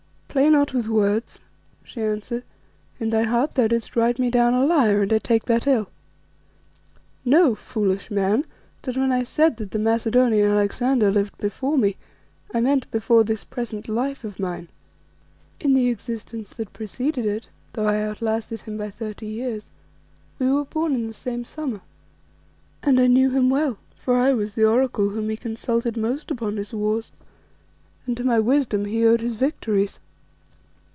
[0.33, 1.41] "Play not with words,"
[1.83, 2.45] she answered;
[3.01, 5.89] "in thy heart thou didst write me down a liar, and I take that ill.
[7.25, 8.45] Know, foolish man,
[8.83, 11.97] that when I said that the Macedonian Alexander lived before me,
[12.53, 14.69] I meant before this present life of mine.
[15.59, 19.65] In the existence that preceded it, though I outlasted him by thirty years,
[20.39, 21.81] we were born in the same summer,
[22.81, 26.55] and I knew him well, for I was the Oracle whom he consulted most upon
[26.55, 27.11] his wars,
[28.05, 29.99] and to my wisdom he owed his victories.